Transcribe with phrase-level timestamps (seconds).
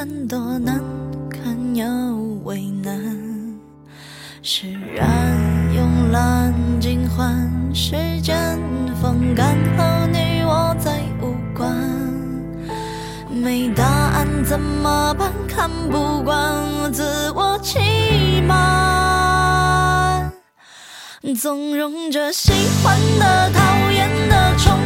[0.00, 0.80] 憾多难
[1.28, 1.84] 堪又
[2.44, 2.90] 为难，
[4.42, 5.06] 释然
[5.74, 8.58] 慵懒尽欢，时间
[9.02, 11.70] 风干后你我再无关，
[13.28, 15.30] 没答案怎么办？
[15.46, 20.32] 看不惯自我欺瞒。
[21.38, 22.50] 纵容着喜
[22.82, 24.78] 欢的、讨厌的、宠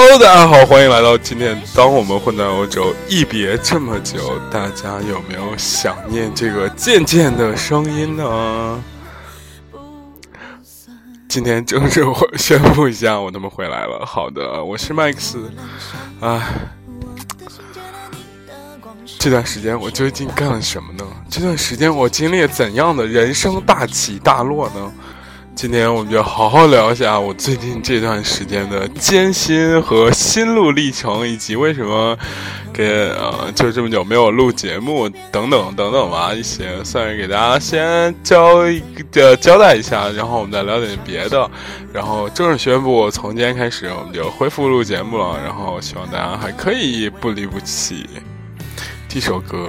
[0.00, 1.60] Hello，大家好，欢迎来到今天。
[1.74, 8.80] 当我们混在欧洲，一别这么久，大家有没有想念这个渐渐的声音呢？
[11.28, 14.06] 今天正式我宣布一下，我他妈回来了。
[14.06, 15.50] 好的，我是麦克斯。
[16.20, 16.48] 啊，
[19.18, 21.04] 这段时间我究竟干了什么呢？
[21.28, 24.92] 这段时间我经历了怎样的人生大起大落呢？
[25.58, 32.16] 今天我们就好好聊一下我最近这段时间的艰辛和心路历程，以及为什么
[32.72, 41.50] 给呃就这么久没有录节目等等等等吧，一些算是给大家先交一个交代一下，然后我们再聊点别的，
[41.92, 48.06] 然后正式宣布从今天开始我们就恢复录节目了，然后希望大家还可以不离不弃。
[49.08, 49.68] 第一首歌，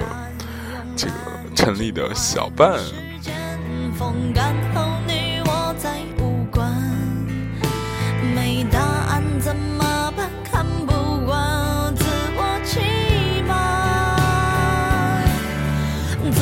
[0.96, 1.14] 这个
[1.56, 2.80] 陈粒的小伴。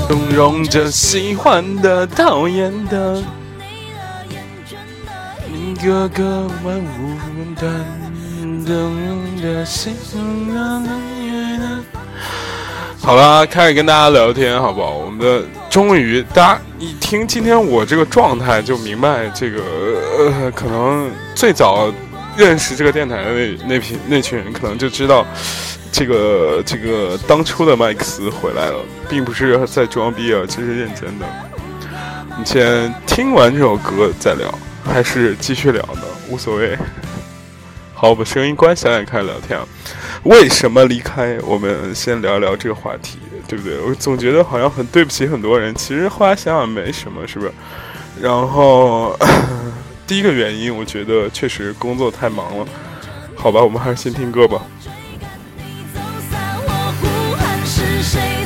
[0.08, 3.22] 纵容着喜欢的、讨厌的，
[5.54, 7.70] 一个个万无端，
[8.66, 9.94] 纵容着心
[13.02, 14.92] 好啦，开始跟大家聊天，好不好？
[14.92, 19.62] 我们的终于，大家一听今天我这个状态，就明白这个
[20.18, 21.92] 呃，可能最早
[22.38, 25.26] 认识这个电台的那那批那群人，可能就知道
[25.98, 31.26] 这个这个当初的麦克斯回来了，并不是在装逼啊，这是认真的。
[32.38, 34.48] 你先听完这首歌再聊，
[34.86, 36.04] 还是继续聊呢？
[36.30, 36.78] 无所谓。
[37.96, 39.66] 好，我把声音关小点，开始聊天啊。
[40.22, 41.36] 为什么离开？
[41.42, 43.80] 我们先聊一聊这个话题，对不对？
[43.80, 47.52] 我总觉得好像很对不起很多人，其实后来想想没什么，是不是？
[48.22, 49.18] 然后
[50.06, 52.68] 第一个原因，我觉得确实工作太忙了。
[53.36, 54.62] 好吧，我们还是先听歌吧。
[58.08, 58.37] 谁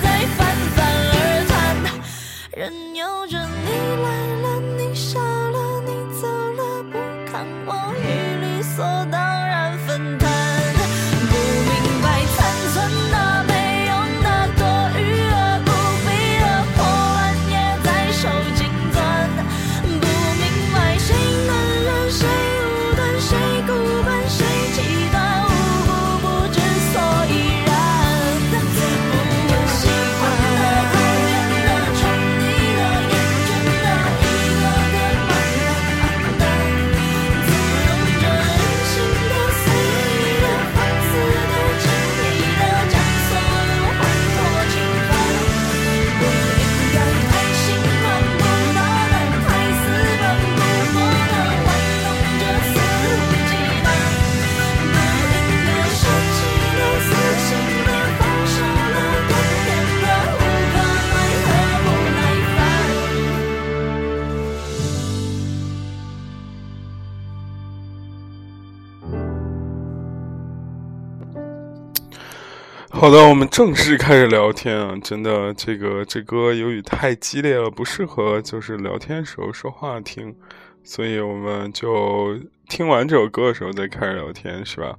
[73.01, 74.95] 好的，我们正式开始聊天啊！
[75.03, 80.35] 真的，这个这歌由于太激烈了，不适合就是聊天时候说话听，
[80.83, 82.39] 所以我们就
[82.69, 84.95] 听完这首歌的时候再开始聊天，是吧？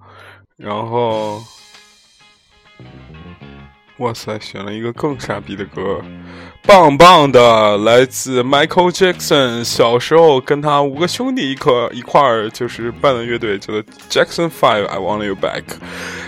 [0.57, 1.41] 然后
[4.03, 6.03] 哇塞，选了一个更傻逼的歌，
[6.67, 9.63] 棒棒的，来自 Michael Jackson。
[9.63, 14.87] 小时候跟他五个兄弟一块一块儿就是办的乐队，叫做 Jackson Five。
[14.87, 15.63] I want you back。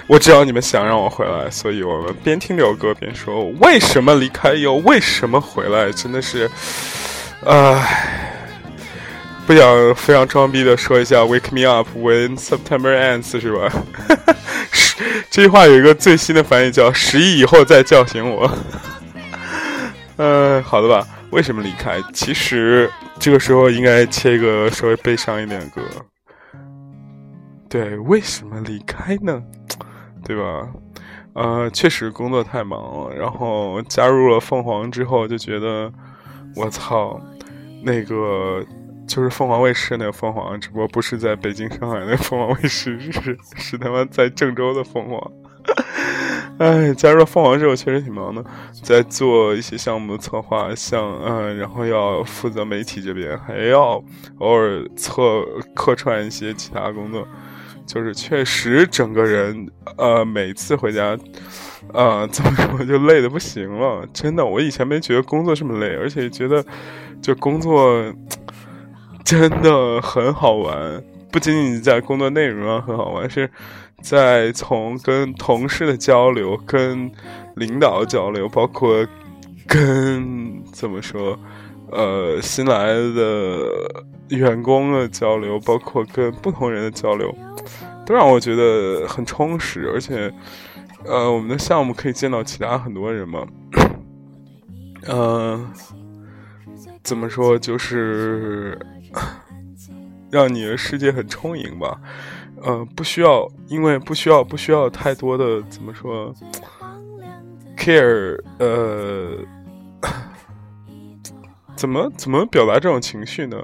[0.07, 6.49] 我知道你们想让我回来，所以我们边听这首歌边说为什么离开又为什么回来，真的是，
[7.45, 8.21] 唉。
[9.47, 13.71] 不想非常装逼的说一下，Wake me up when September ends，是吧？
[15.31, 18.51] 这句话有一个最新的翻译叫“十一以后再叫醒我”。
[20.17, 21.07] 嗯，好的吧？
[21.31, 22.01] 为什么离开？
[22.13, 25.83] 其实这个时候应该切一个稍微悲伤一点的歌。
[27.69, 29.43] 对，为什么离开呢？
[30.25, 30.69] 对吧？
[31.33, 35.93] 呃，确实工作太忙了，然后加入了凤凰之后就觉得，
[36.55, 37.21] 我操，
[37.83, 38.65] 那个。
[39.07, 45.33] 就是凤凰卫视那个凤凰，只不过不是在北京、上海那个凤凰卫视，是是他妈在郑州的凤凰。
[46.59, 48.45] 哎，加入了凤凰之后，确实挺忙的，
[48.83, 54.03] 在做一些项目的策划，像嗯，然后要负责媒体这边，还要
[54.39, 57.27] 偶尔侧客串一些其他工作。
[57.87, 59.69] 就是确实整个人，
[59.99, 61.19] 呃，每次回家，
[61.93, 64.07] 呃，怎么说就累的不行了。
[64.13, 66.65] 真的，我以前没觉得工作这么累，而且觉得
[67.21, 68.03] 就工作。
[69.27, 73.51] 真的很好玩，不仅仅在工作内容上很好玩，是
[74.03, 77.11] 在从跟同事的交流、跟
[77.57, 79.07] 领导交流，包括
[79.67, 81.39] 跟怎么说，
[81.91, 83.59] 呃，新来的
[84.29, 87.35] 员工的交流，包括跟不同人的交流，
[88.05, 89.91] 都让我觉得很充实。
[89.91, 90.31] 而且，
[91.07, 93.47] 呃，我们的项目可以见到其他很多人嘛，
[95.09, 95.67] 嗯，
[97.03, 98.79] 怎么说就是。
[100.35, 102.01] 让你的世界很充盈吧，
[102.61, 106.35] 呃，不需要，因为不需要，不需要太多的怎么说
[107.77, 109.39] ，care，呃，
[111.77, 113.57] 怎么怎么表达这种情绪呢？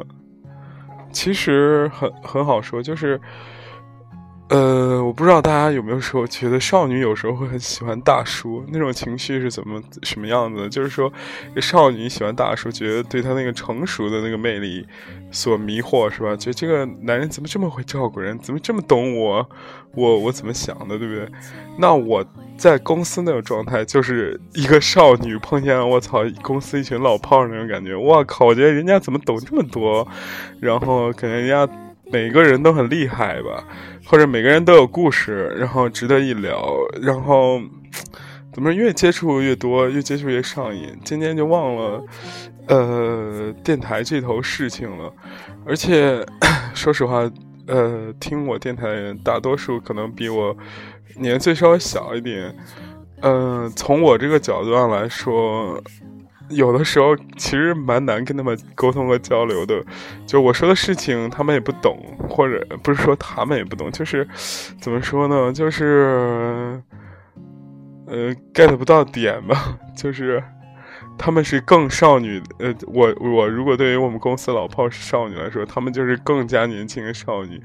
[1.11, 3.21] 其实很很好说，就是。
[4.51, 10.69] 呃，我不知道大家有没有说，觉得少女有时候会很喜欢大叔，那种情绪是怎么什么样子？
[10.69, 11.13] 就是说，
[11.61, 14.85] 少女喜欢大叔，觉得对他那个成熟的那个魅力
[15.31, 16.35] 所迷惑，是吧？
[16.35, 19.49] 觉得这个男人怎么这么会照顾人，怎么这么懂我，
[19.95, 21.29] 我我怎么想的，对不对？
[21.79, 22.25] 那我
[22.57, 30.05] 在公司那种状态，就是一个少女碰见我操公司一群老炮那种感觉，我靠，我觉得人家怎么懂这么多，
[30.59, 31.73] 然后感觉人家
[32.11, 33.65] 每个人都很厉害吧。
[34.07, 37.61] 或者每个人都有故事，然后值得一聊，然后
[38.53, 42.05] 怎么越接触越多，越接触越上瘾，渐渐就忘了，
[42.67, 45.13] 呃，电台这头事情了。
[45.65, 46.27] 而且
[46.75, 47.31] 说实话，
[47.69, 50.57] 呃，听我电台的人大多数可能比我
[51.17, 52.53] 年岁稍微小一点，
[53.21, 55.81] 嗯，从我这个角度上来说。
[56.51, 59.83] 有的时候其实蛮难跟他们沟通和交流的，
[60.27, 61.97] 就我说的事情他们也不懂，
[62.29, 64.27] 或者不是说他们也不懂，就是
[64.81, 65.53] 怎么说呢？
[65.53, 66.83] 就是
[68.07, 69.79] 呃 get 不到点吧。
[69.97, 70.43] 就是
[71.17, 77.63] 他们是更少女，呃，我我如果对于我们公司老炮是少女来说，他们就是更加年轻的少女。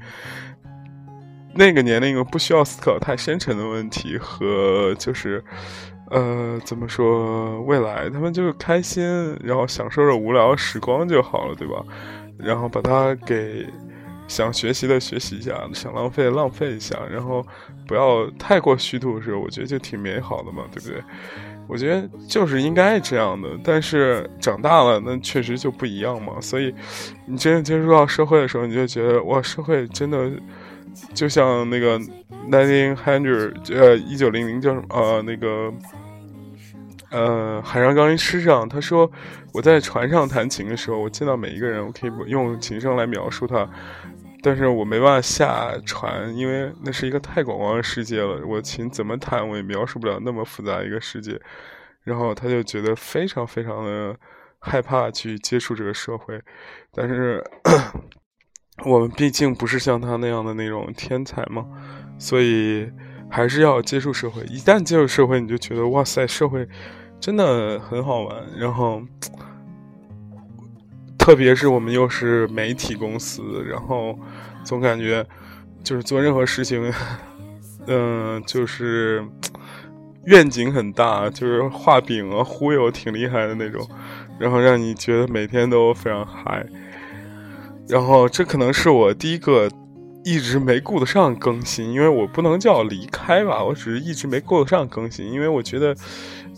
[1.54, 5.42] 那个年龄不需要思考太深沉的问题和就是。
[6.10, 7.60] 呃，怎么说？
[7.62, 9.04] 未来他们就是开心，
[9.42, 11.82] 然后享受着无聊时光就好了，对吧？
[12.38, 13.66] 然后把它给
[14.28, 17.44] 想学习的学习一下，想浪费浪费一下，然后
[17.88, 21.02] 不要太过虚度的时候，我觉得就挺美好的嘛，对不对？
[21.66, 23.48] 我觉得就是应该这样的。
[23.64, 26.40] 但是长大了，那确实就不一样嘛。
[26.40, 26.72] 所以
[27.26, 30.30] 你真正接触到社会的时候，你就觉得哇，社会真的
[31.14, 31.98] 就像那个
[32.48, 34.86] nineteen hundred，呃，一九零零叫什么？
[34.90, 35.72] 呃，那个。
[37.10, 39.10] 呃，海上钢琴师上，他说
[39.54, 43.68] 我在船上弹琴的时候，我见到每一个人，我可以用琴声来描述他，
[44.42, 48.44] 但是我没办法下船，因为那是一个太广阔的世界了。
[48.44, 51.40] 我琴怎么弹，我也描述不了那么复杂一个世界。
[52.02, 54.16] 然后他就觉得非常非常的
[54.58, 56.42] 害怕去接触这个社会，
[56.92, 57.42] 但是
[58.84, 61.64] 我们毕竟不是像他那样的那种天才嘛，
[62.18, 62.90] 所以。
[63.28, 66.66] 还是要接触社会，一旦接触社会，你就觉得哇塞，社会
[67.20, 68.36] 真的很好玩。
[68.56, 69.02] 然后，
[71.18, 74.18] 特别是我们又是媒体公司，然后
[74.64, 75.26] 总感觉
[75.82, 76.92] 就是做任何事情，
[77.86, 79.22] 嗯，就是
[80.24, 83.86] 愿景很大，就是画饼啊、忽悠挺厉害的那种，
[84.38, 86.64] 然后让你觉得每天都非常嗨。
[87.88, 89.68] 然后，这可能是我第一个。
[90.26, 95.94] 一直没顾得上更新，因为我不能叫离开吧，我只是一直没顾得上更新，因为我觉得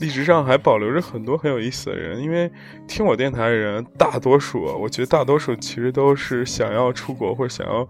[0.01, 2.19] 历史上还保留着很多很有意思的人。
[2.19, 2.51] 因为
[2.87, 7.87] 听我电台的人，大多数，我觉得大多数其实都是想要出国或者想要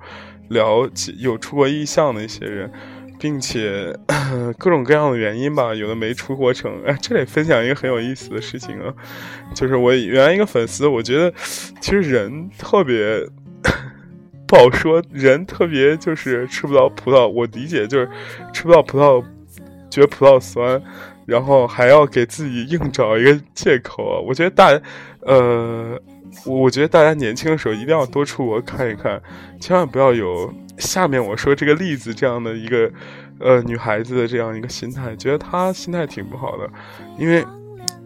[0.49, 2.69] 了解有出国意向的一些人，
[3.17, 3.97] 并且
[4.59, 6.83] 各种各样的原因吧，有的没出国成。
[6.85, 8.93] 哎，这里分享一个很有意思的事情啊，
[9.55, 11.33] 就是我原来一个粉丝，我觉得
[11.81, 13.25] 其实人特别。
[14.49, 18.09] 不好说，人特别就是吃不到葡萄，我理解就是
[18.51, 19.23] 吃不到葡萄，
[19.91, 20.83] 觉得葡萄酸，
[21.27, 24.25] 然后还要给自己硬找一个借口。
[24.27, 24.73] 我觉得大，
[25.21, 26.01] 呃，
[26.47, 29.21] 我觉得大家年轻的时候一定要多出国看一看，
[29.61, 32.91] 千万不要有下面我说这个例子这样的一个
[33.41, 36.67] 呃女孩子的这样一个心态，觉得她心态挺不好的，
[37.19, 37.45] 因为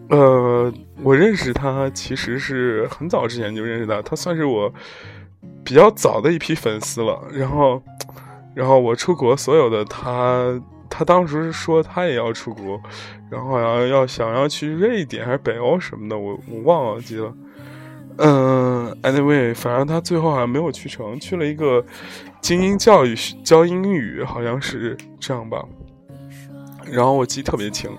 [0.08, 4.74] 呃，我认识她其实是很早之前就认识她，她算是我。
[5.64, 7.82] 比较早的一批粉丝了，然后，
[8.54, 12.80] 然后我出国，所有的他，他当时是说他也要出国，
[13.30, 17.32] 然后要要想要去瑞典还是北欧什么的，我我忘了记了。
[18.18, 21.82] 嗯，anyway，反正他最后好像没有去成，去了一个
[22.42, 25.64] 精英教育教英语，好像是这样吧。
[26.90, 27.90] 然后我记得特别清。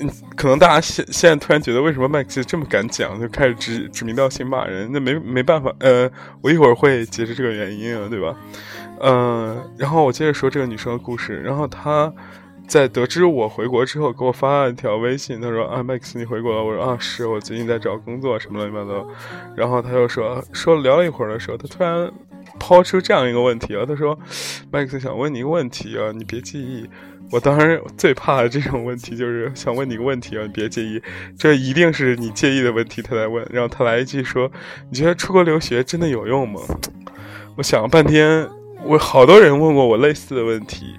[0.00, 6.10] 嗯，可能大家现现在突然觉得为什么麦克斯这么敢讲，就开始指指名道姓骂人，那没没办法，呃，
[6.40, 8.36] 我一会儿会解释这个原因啊，对吧？
[9.00, 12.12] 嗯，然后我接着说这个女生的故事，然后她
[12.66, 19.06] 在得知我回国之后，给我发了一条微信，她说啊，麦克斯你回国了，我说啊，是我最近在找工作什么乱七八糟，
[19.56, 22.10] 然后她又说说聊了一会儿的时候，她突然
[22.58, 24.18] 抛出这样一个问题啊，她说
[24.72, 26.88] 麦克斯想问你一个问题啊，你别介意。
[27.30, 31.02] 我当时最怕的这种问题就是想问你个问题啊，你别介意，
[31.36, 33.02] 这一定是你介意的问题。
[33.02, 34.48] 他来问，然后他来一句说
[34.88, 36.60] ：“你觉得出国留学真的有用吗？”
[37.56, 38.48] 我想了半天，
[38.84, 40.94] 我好多人问过我类似的问题，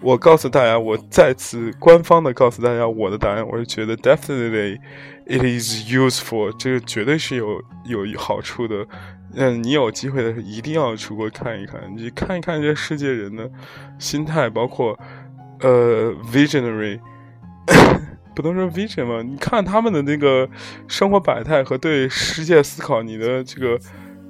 [0.00, 4.78] 我告诉大家，我再次官方的告诉大家我的答案，我是觉得 definitely
[5.26, 8.86] it is useful，这个绝对是有有好处的。
[9.34, 13.50] 嗯，你有机会的时候一定要出国看一看，你看一看这世界人的
[13.98, 14.96] 心态，包括。
[15.60, 16.98] 呃，visionary，
[18.34, 19.22] 不能说 vision 吗？
[19.22, 20.48] 你看他们的那个
[20.88, 23.78] 生活百态和对世界思考，你的这个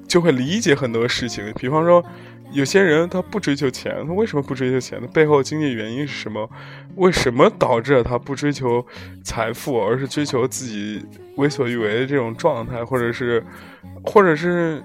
[0.06, 1.52] 就会理解很多事情。
[1.56, 2.04] 比方说，
[2.52, 5.06] 有些人他不追求钱，他为什么不追求钱他？
[5.08, 6.48] 背后经济原因是什么？
[6.96, 8.86] 为什么导致了他不追求
[9.24, 11.04] 财富，而是追求自己
[11.36, 13.42] 为所欲为的这种状态，或者是，
[14.04, 14.82] 或者是？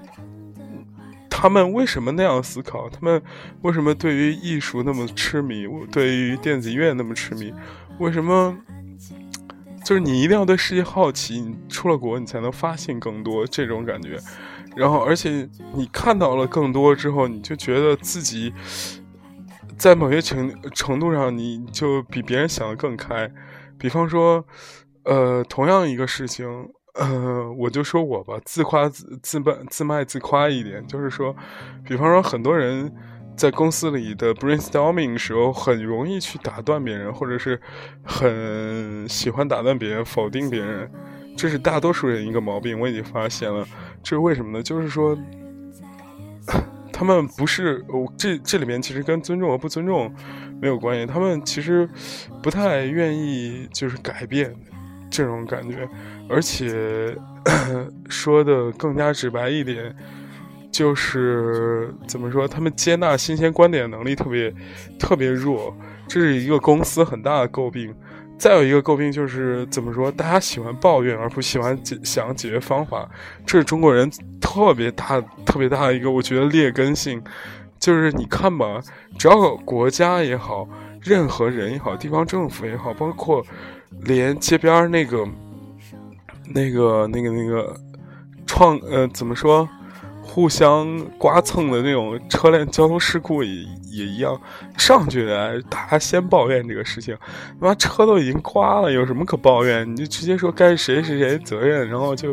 [1.30, 2.90] 他们为什么那样思考？
[2.90, 3.22] 他们
[3.62, 5.66] 为什么对于艺术那么痴迷？
[5.90, 7.54] 对于电子乐那么痴迷？
[7.98, 8.54] 为什么？
[9.82, 14.18] 就是你一定要对世界好奇，你出了国，你才能发现更多这种感觉。
[14.76, 18.52] 然后，而且你看到了更多之后，你就觉得自己
[19.78, 23.30] 在某些程程度上，你就比别人想的更开。
[23.78, 24.44] 比方说，
[25.04, 26.46] 呃，同样一个事情。
[26.94, 31.34] 呃，我就说我吧，自夸自自卖自卖自夸一点，就是说，
[31.84, 32.92] 比方说，很多人
[33.36, 37.60] 在公司里的 brainstorming 时候，很容易去打断别人，或者是
[38.04, 40.90] 很喜欢打断别人、否定别人，
[41.36, 42.78] 这是大多数人一个毛病。
[42.78, 43.64] 我已经发现了，
[44.02, 44.62] 这是为什么呢？
[44.62, 45.16] 就是说，
[46.92, 50.12] 他们不是我这这里面其实跟尊重和不尊重
[50.60, 51.88] 没有关系，他们其实
[52.42, 54.54] 不太愿意就是改变
[55.10, 55.88] 这种感觉。
[56.28, 57.14] 而且
[58.08, 59.94] 说的更加直白一点，
[60.70, 64.54] 就是怎么说，他们接纳新鲜观点能力特别
[64.98, 65.76] 特别弱，
[66.06, 67.94] 这是一个公司很大的诟病。
[68.38, 73.06] 再有一个诟病就是怎么说，大家喜欢抱怨而不喜欢解想解决方法，
[73.44, 77.22] 这是中国人特别大特别大的一个我觉得劣根性。
[77.78, 78.80] 就是你看吧，
[79.18, 80.68] 只要国家也好，
[81.02, 83.44] 任何人也好，地方政府也好，包括
[83.90, 85.26] 连街边那个。
[86.52, 87.80] 那个、那个、那个，
[88.44, 89.68] 创呃，怎么说？
[90.32, 93.50] 互相刮蹭的那种车辆交通事故也
[93.90, 94.40] 也一样，
[94.78, 97.18] 上去来大家先抱怨这个事情，
[97.60, 99.90] 他妈车都已经刮了，有什么可抱怨？
[99.90, 102.32] 你就直接说该谁谁谁责任，然后就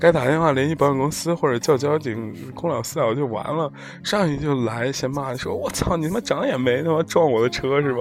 [0.00, 3.72] 该打电话联系保险公司或者叫交警公了私了就完了。
[4.02, 6.82] 上去就来先骂说：“我操，你他妈长眼没？
[6.82, 8.00] 他妈撞我的车是吧？”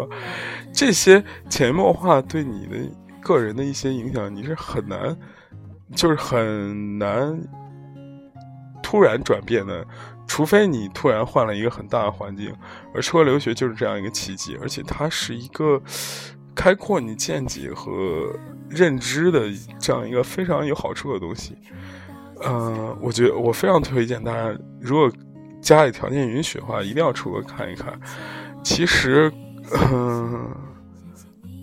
[0.74, 2.78] 这些潜移默化对你的
[3.22, 5.16] 个人的一些影响，你是很难。
[5.96, 7.40] 就是很难
[8.86, 9.84] 突然转变的，
[10.28, 12.56] 除非你突然换了一个很大的环境，
[12.94, 15.82] 而出国留学就是这样一个奇迹，而且它是一个
[16.54, 18.32] 开阔你见解和
[18.70, 19.50] 认知的
[19.80, 21.58] 这样一个非常有好处的东西。
[22.46, 25.12] 嗯，我觉得我非常推荐大家，如果
[25.64, 28.00] 家里条件允许的话，一定要出国看一看。
[28.64, 29.34] 其实，
[29.92, 30.48] 嗯，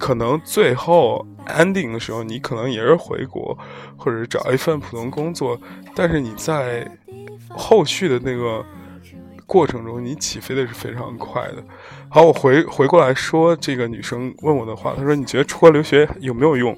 [0.03, 3.57] 可能最后 ending 的时候，你可能也是回国，
[3.97, 5.57] 或者是找一份普通工作，
[5.95, 6.85] 但是你在
[7.49, 8.67] 后续的那个
[9.47, 11.63] 过程中，你起飞的是非常快的。
[12.09, 16.77] 好，我回回过来说这个女生问我的话，她说：“你觉得出国留学有没有用？”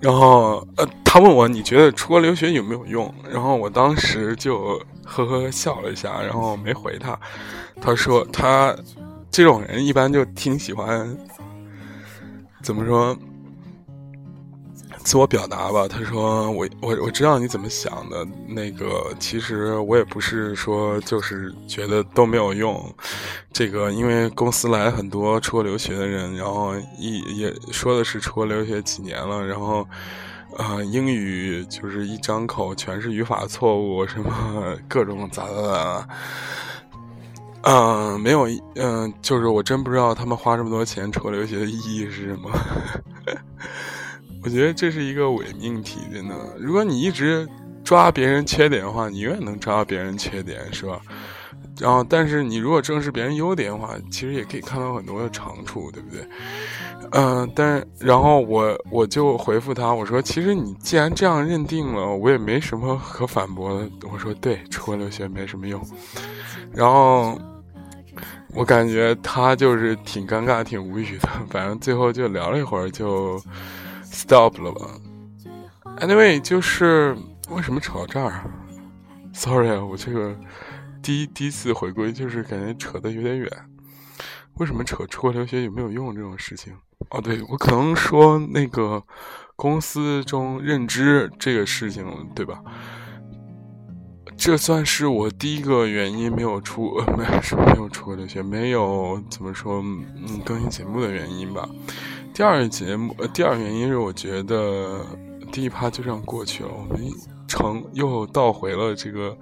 [0.00, 7.18] 然后，呃，她问我：“你觉得出国留学有没有用？”然后我当时就呵呵笑了一下，然后没回她。
[7.78, 8.74] 她说：“她
[9.30, 11.16] 这种人一般就挺喜欢，
[12.62, 13.16] 怎么说？”
[15.02, 22.94] 自我表达吧，他说我我我知道你怎么想的，那个其实我也不是说就是觉得都没有用，
[23.50, 29.88] 这个因为公司来很多出国留学的人，然后一也说的是出国留学几年了，然后
[30.58, 36.08] 啊英语就是一张口全是语法错误，什么各种咋咋咋，
[37.62, 42.50] 嗯没有嗯就是我真不知道他们花这么多钱抽留学的意义是什么。
[44.42, 46.34] 我觉得这是一个伪命题，真的。
[46.58, 47.46] 如果你一直
[47.84, 50.98] 抓别人缺点的话，你永远能抓到别人缺点，是吧？
[51.78, 56.26] 然后，但是你如果正视别人优点的话，其实也可以看到很多的长处，对不对？
[57.12, 65.80] 嗯，但然后我我就回复他，我说：“其实你既然这样认定了，我也没什么可反驳的。”我说：“对，出国留学没什么用。”
[66.72, 67.36] 然后
[68.54, 71.28] 我感觉他就是挺尴尬、挺无语的。
[71.48, 73.40] 反正最后就聊了一会儿，就。
[74.12, 74.90] Stop 了吧
[76.00, 77.16] ？Anyway，就是
[77.48, 78.42] 为什么扯到这儿
[79.32, 80.36] ？Sorry 啊，我这个
[81.00, 83.48] 第一第一次回归，就是感觉扯得有点远。
[84.54, 86.74] 为什么扯出国留学有没有用这种事情？
[87.10, 89.02] 哦，对我可能说那个
[89.56, 92.62] 公司中认知这个事情，对吧？
[94.36, 101.68] 这算是我第一个原因没有出，没有什么没有出国留学，没有怎么说，嗯，更新节目的原因吧。
[102.32, 105.04] 第二节目，呃，第二原因是我觉得
[105.52, 107.06] 第一趴就这样过去了，我们
[107.46, 109.36] 成又倒回了这个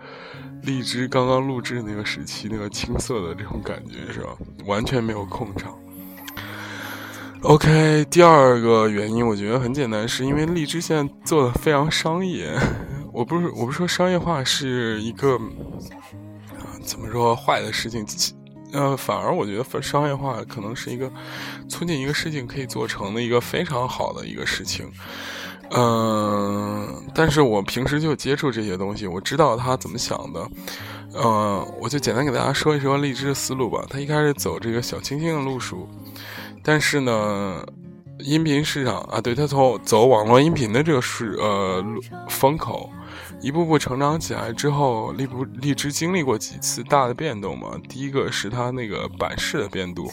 [0.62, 4.30] 荔枝刚刚录制那个时期那个青涩的这种感觉，是吧？
[4.66, 5.78] 完全没有控场。
[7.42, 12.52] OK，第二个原因我觉得很简单，是因为荔枝现在做的非常商业。
[13.12, 15.38] 我不是我不是说商业化是一个
[16.84, 18.04] 怎么说坏的事情。
[18.72, 21.10] 呃，反而我觉得商业化可能是一个
[21.68, 24.90] 促进一个事情可以做成的一个非常好的一个事情。
[25.70, 30.46] 嗯，但是我平时就接触这些东西，我知道他怎么想的。
[31.14, 33.82] 嗯，我就简单给大家说一说荔枝的思路吧。
[33.88, 35.88] 他一开始走这个小清新的路数，
[36.68, 37.64] 但是呢，
[38.18, 41.82] 音频市场啊，对他从走网络音频的这个是呃
[42.28, 42.90] 风口。
[43.40, 47.70] 一步步成长起来之后，荔不荔枝经历过几次大的变动嘛？
[47.88, 50.06] 第一个是它那个版式的变动，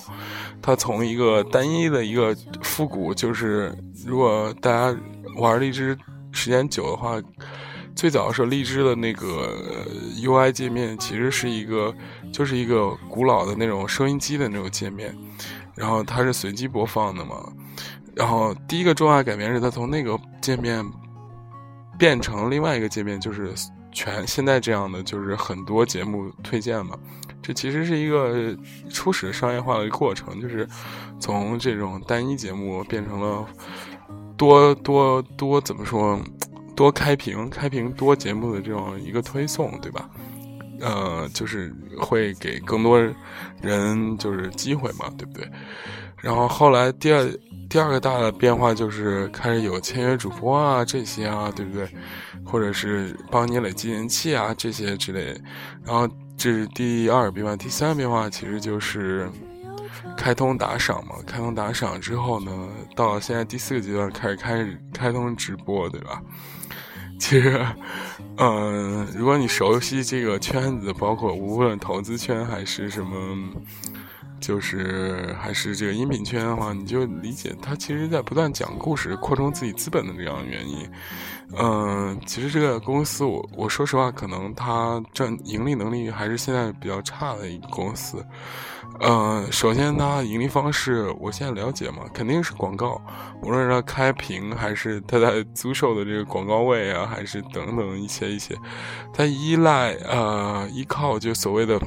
[0.61, 4.97] 它从一个单一的一个复古，就是如果大家
[5.35, 5.97] 玩荔枝
[6.31, 7.21] 时间久的话，
[7.97, 9.85] 最早是荔枝的那个
[10.23, 11.93] UI 界面，其实是一个
[12.31, 15.13] 就是一个古老的那种收音机的那种界面，
[15.75, 17.35] 然后它是随机播放的嘛。
[18.15, 20.85] 然后第一个重大改变是它从那个界面。
[21.97, 23.53] 变成另外一个界面，就是
[23.89, 26.99] 全现在这样的，就是很多节目推荐嘛。
[27.41, 28.53] 这其实是一个
[28.89, 30.67] 初始商业化的一个过程，就是
[31.21, 33.47] 从这种单一节目变成了
[34.35, 36.19] 多多多怎么说，
[36.75, 40.09] 多开屏开屏多节目的这种一个推送，对吧？
[40.79, 42.99] 呃，就是会给更多
[43.61, 45.49] 人就是机会嘛，对不对？
[46.21, 47.29] 然后后来第二。
[47.67, 51.89] 第二个大的变化就是开始有签约主播啊，这些啊，对不对？
[52.45, 55.35] 或者是帮你累积人气啊，这些之类。
[55.83, 56.07] 然后
[56.37, 59.27] 这是第二个变化，第三个变化其实就是
[60.15, 61.15] 开通打赏嘛。
[61.25, 62.51] 开通打赏之后呢，
[62.95, 66.21] 到现在第四个阶段，开始开始开通直播，对吧？
[67.19, 67.65] 其实，
[68.37, 73.49] 嗯，如果你熟悉这个圈子，包括无论投资圈还是什么。
[74.41, 80.87] 就是还是这个音频圈的话，你就理解他其实在不断讲故事、扩充自己资本的这样的原因。
[81.57, 88.23] 嗯，其实这个公司，我我说实话，可能它赚盈利能力还是现在比较差的一个公司。
[89.01, 93.01] 嗯，首先它盈利方式，我现在了解嘛，肯定是广告，
[93.41, 98.55] 无论是它开屏还是它在 租售的这个广告位啊，还是等等一些一些，
[99.13, 101.79] 它依赖呃依靠就所谓的。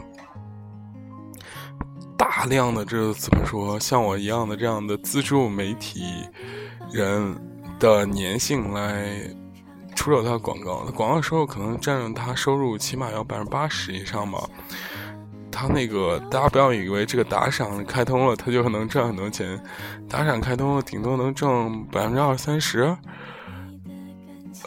[2.17, 3.79] 大量的这怎么说？
[3.81, 6.05] 像我一样的这样的自助媒体
[6.93, 7.35] 人
[7.81, 9.19] 的粘性来
[9.97, 14.39] 出售它的广告，它广告收入可能占它收入起码要百分之八十以上吧。
[15.59, 19.61] 他那个大家不要以为这个打赏开通了，他就能赚很多钱。
[20.09, 22.97] 打赏开通了，顶多能挣百分之二三十。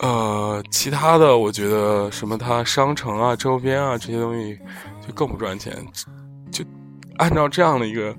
[0.02, 4.60] 呃，其他的我觉得什么它商城啊、周边啊这些东西
[5.08, 5.74] 就更不赚钱。
[6.52, 6.66] 就
[7.16, 8.14] 按照这样的一个。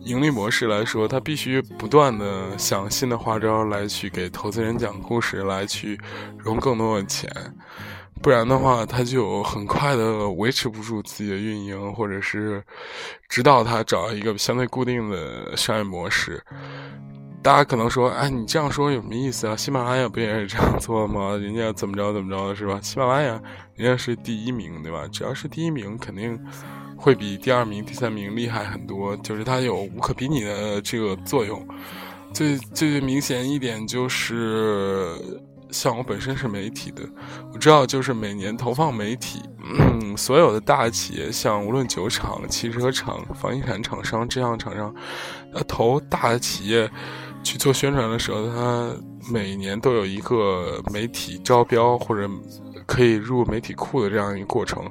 [0.00, 6.00] 盈利模式来说，他必须不断的想新的花招来去给投资人讲故事，来去
[6.38, 7.30] 融更多的钱，
[8.22, 12.62] 不然的话，他就很快的维持不住自己的运营，或者是
[13.28, 16.42] 直到他找一个相对固定的商业模式。
[17.42, 19.56] 大家可能说，哎，你这样说有什么意思啊？
[19.56, 21.36] 喜马拉雅不也是这样做吗？
[21.40, 22.80] 人家怎么着怎么着的是吧？
[22.82, 23.40] 喜马拉雅
[23.76, 25.06] 人家是第一名，对吧？
[25.12, 26.38] 只要是第一名，肯定。
[27.00, 31.64] 会比第二名、第三名厉害很多，就是它有无可比拟的这个作用。
[32.34, 35.14] 最最明显一点就是，
[35.70, 37.02] 像我本身是媒体的，
[37.52, 39.40] 我知道就是每年投放媒体，
[40.16, 44.94] 所有的大企业，像无论酒厂、汽车厂、房地产厂商这样厂商，
[45.54, 46.90] 他投大的企业
[47.42, 48.94] 去做宣传的时候，他
[49.30, 52.28] 每年都有一个媒体招标或者。
[52.86, 54.82] 可以入媒体库的这样一个过程，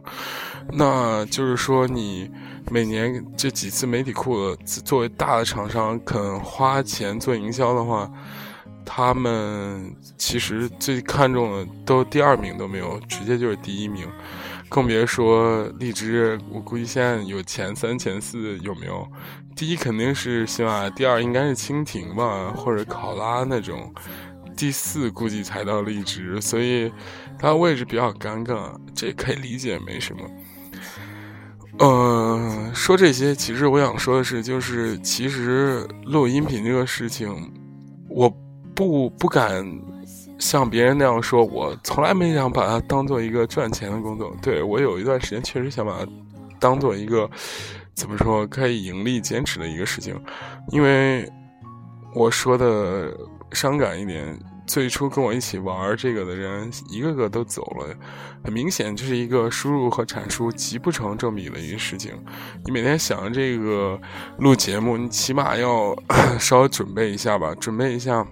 [0.72, 2.30] 那就是说，你
[2.70, 8.08] 每年这几次媒体库的作为大的厂商肯花钱做营销的话，
[8.86, 14.08] 他们其实最看重的都第二名都没有，直接就是第一名，
[14.68, 16.40] 更别说荔枝。
[16.50, 19.08] 我估计现在有前三、前四有没有？
[19.56, 23.94] 第一肯定是喜马，第二应该是蜻蜓吧，或者考拉那种。
[24.56, 26.92] 第四估计才到荔枝，所以
[27.38, 30.22] 它位置比较尴尬，这可以理解，没什么。
[31.78, 37.54] 呃，说这些，其实我想说的是，就是其实录音频这个事情，
[38.10, 38.28] 我
[38.74, 39.64] 不不敢
[40.40, 44.36] 像别人那样说，我从来没想把它当做一个赚钱的工作。
[44.42, 46.08] 对我有一段时间确实想把它
[46.60, 47.30] 当做一个
[47.94, 50.20] 怎么说可以盈利、坚持的一个事情，
[50.72, 51.32] 因为
[52.14, 53.16] 我说的。
[53.54, 57.96] 伤感一点，最初跟我一起玩这个的人一个个都走了，
[58.44, 62.12] 很明显这是一个输入和产出极不成正比的一个事情。
[62.66, 63.98] 你每天想着这个
[64.40, 65.96] 录节目，你起码要
[66.38, 68.28] 稍微准备一下吧，准备一下，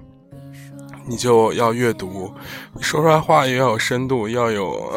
[1.07, 2.33] 你就要阅读，
[2.81, 4.91] 说出来话也要有深度，要有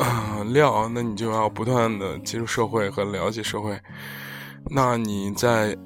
[0.52, 3.78] 料，那你就要不断的接触社会和了解社会，
[4.70, 5.76] 那你在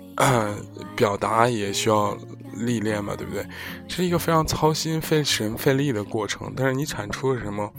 [0.97, 2.17] 表达也需要。
[2.55, 3.45] 历练嘛，对不对？
[3.89, 6.53] 这是一个非常操心、费神、费力的过程。
[6.55, 7.73] 但是你产出什么，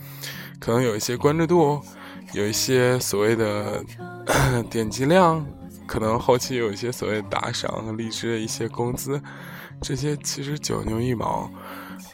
[0.60, 1.80] 可能有一些关注度，
[2.34, 3.84] 有一些所谓的
[4.72, 5.46] 点击量，
[5.86, 9.22] 可能后期有一些所谓打赏和荔枝的一些工资，
[9.80, 11.48] 这些其实九牛一毛。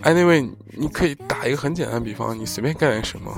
[0.03, 3.31] Anyway，你可以打一个很简单的比方，你随便干点什么，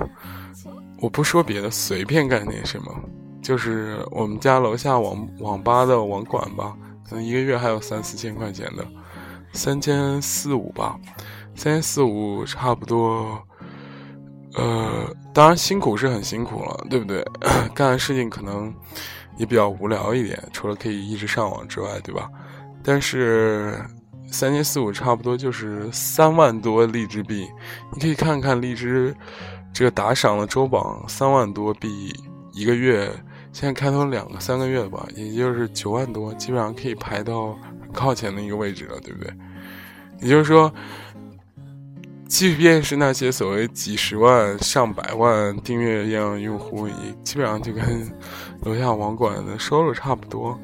[1.00, 2.94] 我不说别的，随便干点什么，
[3.42, 6.76] 就是我们家楼下网网吧的网管吧，
[7.08, 8.86] 可能一个月还有三四千块钱的。
[9.54, 10.98] 三千四五吧，
[11.56, 13.38] 三千四五差不多。
[14.54, 17.22] 呃，当然辛苦是很辛苦了，对不对？
[17.76, 18.74] 干的事情可能
[19.36, 22.30] 也比较无聊一点，除了可以一直上网之外，对吧？
[22.82, 23.78] 但是
[24.32, 27.48] 三千四五差不多就是三万多荔枝币，
[27.94, 29.16] 你可以看看荔枝
[29.72, 32.12] 这个打赏的周榜，三万多币
[32.54, 33.12] 一个月，
[33.54, 37.56] 现在开通两个三个月吧，也就是九万多，基本上可以排到。
[37.94, 39.34] 靠前的一个位置了，对不对？
[40.22, 40.74] 也就是说，
[42.26, 48.10] 即便是那些所谓几十万、上百万订阅量用户，也基本上就跟
[48.62, 50.58] 楼下网管的收入差不多。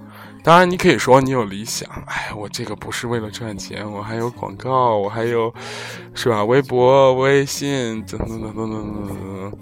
[0.48, 5.54] 当然，你可以说你有理想，哎，我这个不是为了赚钱，我还有广告，我还有，
[6.14, 6.42] 是吧？
[6.46, 9.60] 微博、微信，等等等等等等等。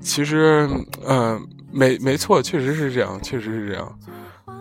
[0.00, 0.66] 其实，
[1.06, 3.98] 嗯，没没错，确实是这样，确实是这样。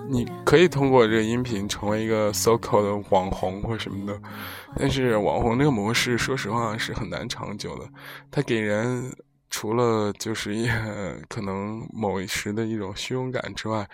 [0.09, 4.21] 你可以通过这个音频成为一个 so called 的网红或什么的，
[4.75, 7.85] 但是网红这个模式，说实话是很难长久的。
[8.29, 9.09] 它给人
[9.49, 10.67] 除了就是一
[11.29, 13.87] 可能某一时的一种虚荣感之外，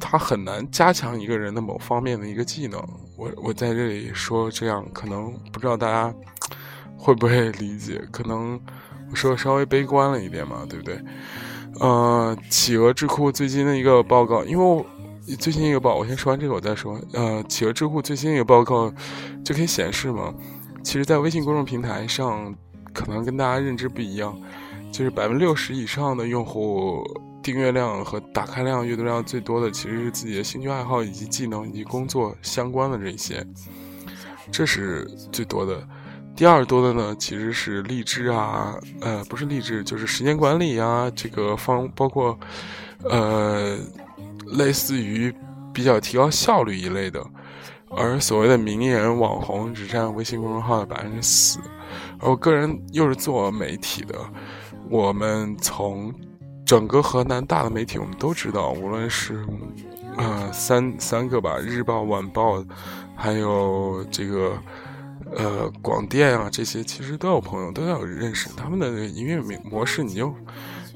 [0.00, 2.82] 它很难加强一个人的某方面的一个技能。
[3.16, 6.12] 我我在这里说这样，可能不知道大家
[6.96, 8.02] 会不会理解？
[8.10, 8.58] 可能
[9.10, 10.98] 我说的稍微悲观了一点嘛，对不对？
[11.78, 14.84] 呃，企鹅智库最近的一个报告，因为
[15.38, 17.00] 最新一个报，我先说完这个，我再说。
[17.12, 18.92] 呃，企鹅智库最新一个报告
[19.44, 20.34] 就可以显示嘛，
[20.82, 22.52] 其实，在微信公众平台上，
[22.92, 24.36] 可能跟大家认知不一样，
[24.90, 27.04] 就是百分之六十以上的用户
[27.42, 33.46] 订阅量和打开量、阅读量最多的，其实是自己的兴趣爱好以及技能以及工作相关的这些，
[34.50, 35.86] 这是最多的。
[36.36, 42.38] 第二多的呢，其实是励志啊，呃，不是励志，就是时间管理啊，这个方包括，
[43.02, 43.76] 呃，
[44.46, 45.34] 类似于
[45.72, 47.22] 比较提高效率一类的。
[47.90, 51.58] 而所谓的名人网红只占微信公众号的百分之四。
[52.20, 54.14] 而我个人又是做媒体的，
[54.88, 56.14] 我们从
[56.70, 59.44] 整个河南大的媒体，我们都知道，无论是
[60.16, 62.64] 呃三三个吧，日报、晚报，
[63.16, 64.56] 还有这个。
[65.36, 70.02] 呃，广电啊，这些其实都有朋友，都有认识他们的营业模式。
[70.02, 70.34] 你就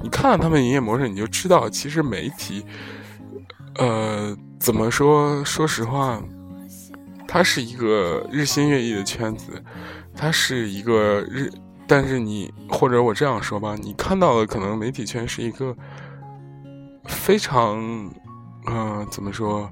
[0.02, 2.64] 你看他们营业模式，你就知道，其实媒体，
[3.76, 5.44] 呃，怎么说？
[5.44, 6.20] 说实话，
[7.28, 9.62] 它是一个日新月异的圈子，
[10.16, 11.48] 它是一个日。
[11.86, 15.76] 但是你或者我这样说吧，你看到的可能媒体圈是一个
[17.04, 17.78] 非常，
[18.66, 19.70] 嗯，怎么说？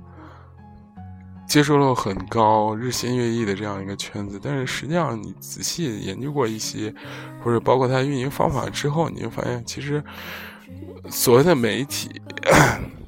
[1.49, 6.95] 接受度很高、日新月异的这样一个圈子，但是实际上你仔细研究过一些，
[7.43, 10.03] 或者包括它运营方法之后，你就发现，其实
[11.11, 12.23] 所谓的媒体，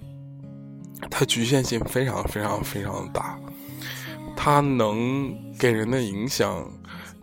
[1.08, 3.38] 它局限性非常非常非常大，
[4.36, 6.70] 它能给人的影响，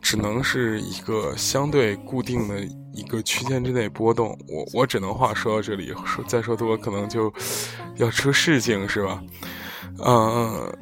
[0.01, 2.59] 只能是一个相对固定的
[2.93, 4.37] 一个区间之内波动。
[4.47, 7.33] 我我只能话说到这里，说再说多可能就
[7.97, 9.23] 要出事情，是吧？
[10.05, 10.77] 嗯。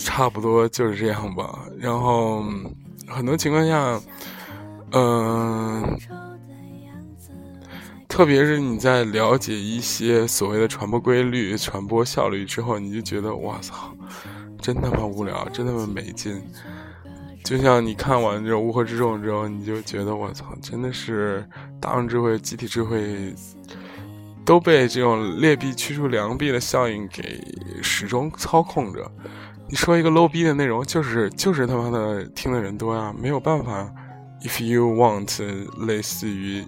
[0.00, 1.58] 差不多就是这样吧。
[1.76, 2.44] 然后，
[3.08, 4.00] 很多情况下，
[4.92, 5.98] 嗯，
[8.06, 13.92] 特别是你在了解一些所谓的传播规律、传播效率之后，你就觉得哇操，
[14.62, 16.40] 真他妈无聊，真他妈没劲。
[17.48, 21.42] 就像你看完这种《乌合之众》之后，你就觉得我操，真的是
[21.80, 23.34] 大众智慧、集体智慧
[24.44, 27.42] 都被这种劣币驱逐良币的效应给
[27.82, 29.10] 始终操控着。
[29.66, 33.90] 你说一个 low 逼的内容，就是就是他妈的听的人多啊，没有办法。
[34.42, 35.40] If you want，
[35.86, 36.62] 类似于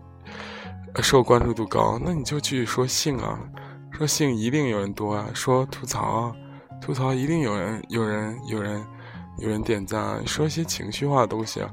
[1.03, 3.39] 受关注度高，那你就去说性啊，
[3.91, 6.33] 说性一定有人多啊，说吐槽啊，
[6.81, 8.83] 吐槽一定有人有人有人
[9.41, 10.25] 有人点赞。
[10.27, 11.71] 说一些情绪化的东西啊，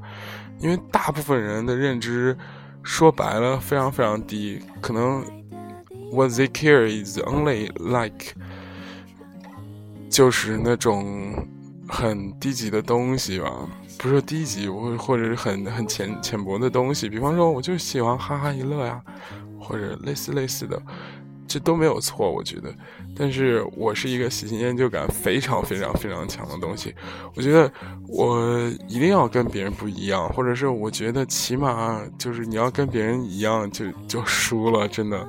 [0.60, 2.36] 因为大部分人的认知
[2.82, 5.24] 说白了非常非常低，可能
[6.12, 8.34] what they care is only like。
[10.10, 11.36] 就是那种
[11.88, 13.52] 很低级的东西吧，
[14.00, 17.10] 不是低级，或或者是很很浅浅薄的东西。
[17.10, 19.00] 比方说，我就喜欢哈哈一乐呀，
[19.60, 20.82] 或者类似类似的，
[21.48, 22.74] 这都没有错，我觉得。
[23.16, 26.94] 但是我是一个喜新厌旧感非常非常非常强的东西，
[27.36, 27.72] 我觉得
[28.08, 35.28] 我一定要跟别人不一样，或者是我觉得起码就是你要跟别人一样，就就输了，真的。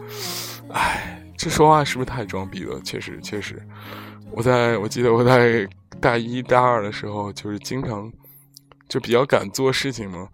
[0.71, 2.79] 唉，这说话是不是太装逼了？
[2.85, 3.63] 确实，确实。
[4.31, 5.67] 我在我记得我在
[5.99, 8.13] 大一大二的时候，就是经常
[8.87, 10.29] 就比较敢做事情嘛，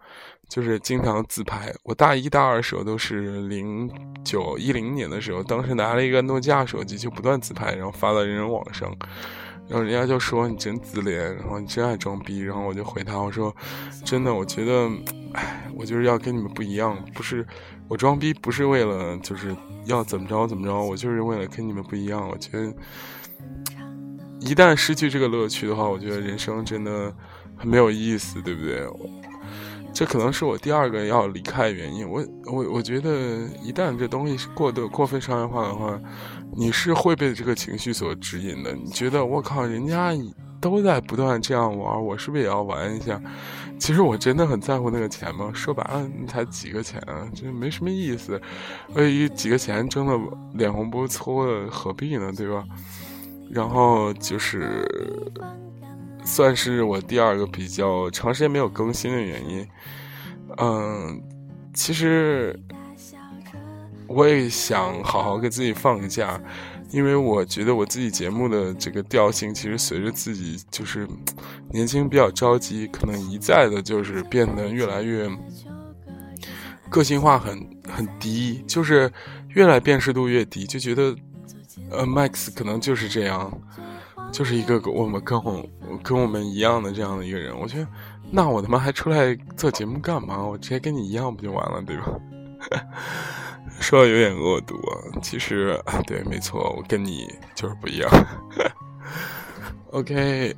[0.48, 1.74] 就是经常自拍。
[1.82, 3.90] 我大一大二的时候都是零
[4.24, 8.94] 九一零年的时候，当时拿了一个诺基亚手机，就不断自拍，然后发到人人网上，
[9.68, 13.54] 然后人家就说你真自恋，然后你真爱装逼，然后我就回他我说
[14.04, 14.90] 真的，我觉得，
[15.32, 17.46] 哎，我就是要跟你们不一样，不是
[17.88, 19.54] 我装逼，不是为了就是
[19.86, 22.72] 要怎么着怎么着，我就是为了跟你们不一样，我觉得。
[24.40, 27.10] 一旦失去这个乐趣的话，我觉得人生真的
[27.56, 28.86] 很没有意思，对不对？
[29.94, 32.06] 这可能是我第二个要离开的原因。
[32.06, 33.10] 我我我觉得，
[33.62, 35.98] 一旦这东西过得过分商业化的话，
[36.56, 38.72] 你是会被这个情绪所指引的。
[38.72, 40.12] 你觉得我靠，人家
[40.60, 43.20] 都在不断这样玩，我是不是也要玩一下？
[43.78, 45.52] 其实我真的很在乎那个钱吗？
[45.54, 48.40] 说白了，你才几个钱啊，这没什么意思。
[48.94, 50.18] 为几个钱争的
[50.54, 52.32] 脸红不粗的，何必呢？
[52.36, 52.64] 对吧？
[53.50, 54.84] 然后就是，
[56.24, 59.66] 算是我第二个比较长时间没有更新的原因。
[60.58, 61.22] 嗯，
[61.72, 62.58] 其实
[64.06, 66.40] 我也想好好给自己放个假，
[66.90, 71.06] 因为我觉得我自己节目的这个调性，其实随着自己就是
[71.70, 75.28] 年轻比较着急，可能一再的就是变得越来越
[76.88, 77.58] 个性化，很
[77.88, 79.12] 很低，就是
[79.48, 81.14] 越来辨识度越低，就觉得。
[81.90, 83.52] 呃，Max 可能就是这样，
[84.34, 85.64] 就是一个我们跟我
[86.02, 87.56] 跟我们一样的这样的一个人。
[87.56, 87.86] 我觉得，
[88.32, 90.42] 那我他妈还出来做节目干嘛？
[90.42, 92.04] 我直接跟你一样不就完了，对吧？
[93.78, 98.10] 说的有点恶毒啊，其实对，没错，我跟你就是不一样。
[99.92, 100.56] OK。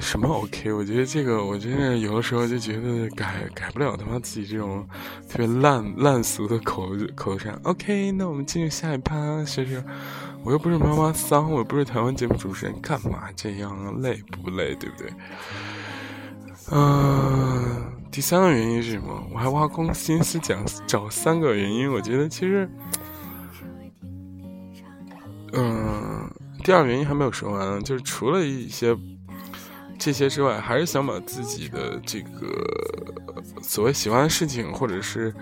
[0.00, 0.72] 什么 OK？
[0.72, 4.84] 我觉得这个，我真是有的时候就觉得改改不了他妈自己这种
[5.28, 7.56] 特别烂烂俗的口口头禅。
[7.62, 9.84] OK，那我们进入下一趴，是不是？
[10.44, 14.00] 我又不是妈妈桑，我又不是台湾节目主持人，干嘛这样？
[14.02, 14.74] 累不累？
[14.74, 15.10] 对不对？
[16.70, 19.26] 嗯，第三个原因是什么？
[19.32, 21.90] 我还挖空心思讲找三个原因。
[21.90, 22.68] 我觉得其实，
[25.54, 26.30] 嗯，
[26.62, 28.94] 第二原因还没有说完，就是除了一些
[29.98, 32.52] 这些之外，还是想把自己的这个
[33.62, 35.34] 所谓喜欢的事情，或者是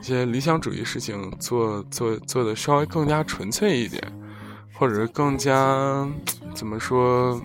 [0.00, 4.00] 一些理想主义事情做做做的稍微更加纯粹一点，
[4.78, 6.08] 或者是更加
[6.54, 7.40] 怎么说？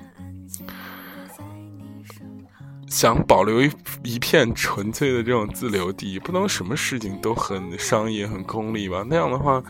[2.87, 3.71] 想保留一
[4.03, 9.03] 一片纯粹的这种自留地，不能什么事情都很商业、很功利吧？
[9.09, 9.61] 那样的话，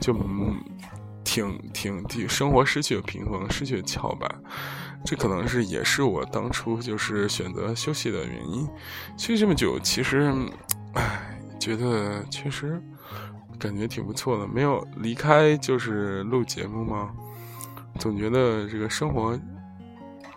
[0.00, 0.12] 就
[1.22, 4.28] 挺挺挺生活失去了平衡，失去了翘板。
[5.04, 8.66] 这可能是也是我当初就是选择休息的原因。
[9.16, 10.34] 休息这么久，其实，
[10.94, 12.82] 唉，觉得确实
[13.58, 14.46] 感觉挺不错的。
[14.46, 17.10] 没有离开就是录节目吗？
[17.98, 19.38] 总觉得这个生活。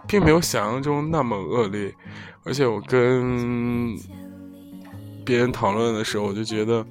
[0.09, 1.93] 并没有想象中那么恶劣，
[2.45, 3.93] 而且我跟
[5.25, 6.85] 别人讨论的时候，我就觉得，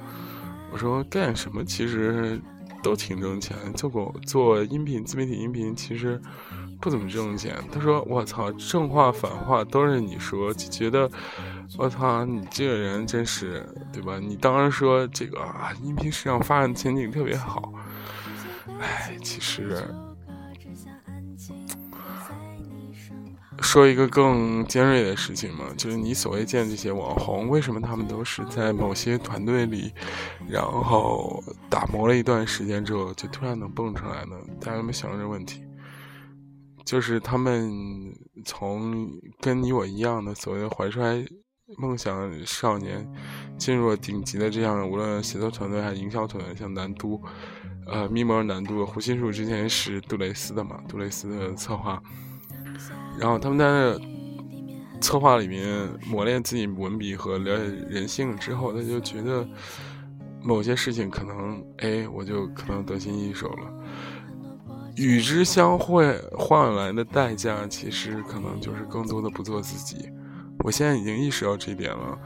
[0.70, 2.38] 我说干什么其实
[2.82, 6.20] 都挺挣钱，做过做音频自媒体音频其实
[6.80, 7.56] 不怎么挣钱。
[7.72, 11.10] 他说我操，正话反话都是你说，就觉得
[11.78, 14.18] 我操你这个人真是对吧？
[14.18, 17.72] 你当时说这个啊，音频市场发展前景特别好，
[18.80, 19.82] 哎，其实。
[23.62, 29.90] 说一个更尖锐的事情嘛，就是你所谓见这些网红，为什么他们都是在某些团队里，
[30.46, 34.36] 然后打磨了一段时间之后，就突然能蹦出来呢？
[34.60, 35.65] 大家有没有想过这个问题？
[36.86, 37.70] 就是他们
[38.44, 41.26] 从跟你我一样的所谓的怀揣
[41.78, 43.04] 梦想少年，
[43.58, 47.20] 进入了顶级的这样，无论写作团队还是营销团队，像南都，
[47.88, 52.00] 呃，密谋南都胡心树之前是杜蕾斯的嘛，杜蕾斯的策划。
[53.18, 53.98] 然后他们在
[55.00, 59.44] 策划里面磨练自己文笔和了解人性之后，他就觉得
[60.40, 63.72] 某些事情可能，哎，我就可能得心应手了。
[64.96, 70.08] 与之相会换来的代价，其实可能就是更多的不做自己。
[70.64, 72.18] 我现在已经意识到这一点了，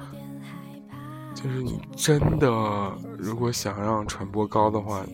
[1.35, 2.49] 就是你真的
[3.19, 5.05] 如果想让传播高的话，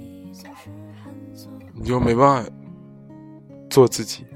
[1.74, 2.50] 你就没办法
[3.70, 4.26] 做自己。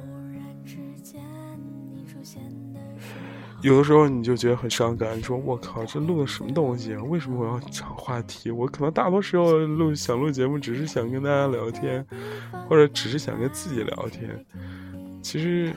[3.62, 7.02] 有的时候你就觉得很伤感，你说我靠，这录的什么东西啊？
[7.04, 8.50] 为什么我要找话题？
[8.50, 12.04] 我可能大多时候录想录节目，只是想跟大家聊天，
[12.68, 14.44] 或者只是想跟自己聊天，
[15.22, 15.74] 其实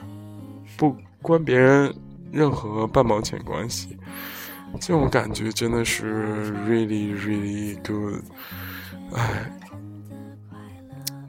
[0.78, 1.94] 不关别人
[2.32, 3.98] 任何半毛钱关系。
[4.80, 8.22] 这种感觉真的是 really really good。
[9.12, 9.52] 哎，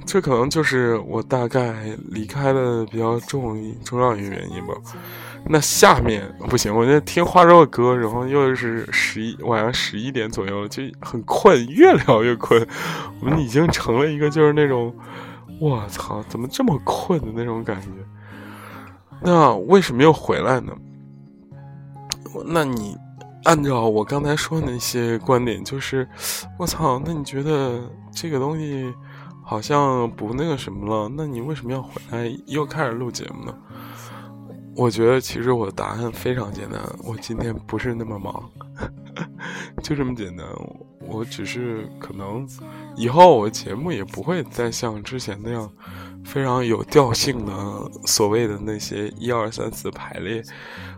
[0.06, 4.74] 这可能就是我大概离开的比较重重要一个原因吧。
[5.48, 12.68] 那下面不行，我在听花粥的歌，然后又是十一晚上十一点左右了，就很困，越聊越困。
[13.22, 14.92] 我们已经成了一个就是那种，
[15.60, 17.88] 我操，怎么这么困的那种感觉。
[19.22, 20.74] 那为什么又回来呢？
[22.48, 22.98] 那你
[23.44, 26.08] 按照我刚才说的那些观点，就是
[26.58, 27.82] 我操，那你觉得
[28.12, 28.92] 这个东西
[29.44, 31.08] 好像不那个什么了？
[31.16, 33.56] 那你为什么要回来又开始录节目呢？
[34.76, 38.52] 我觉得其实我的答案非常简单，我今天不是那么忙，
[39.82, 40.46] 就这么简单。
[41.08, 42.48] 我只是可能
[42.96, 45.72] 以后我节目也不会再像之前那样
[46.26, 47.54] 非常有调性的
[48.06, 50.44] 所谓的那些一二三四排列，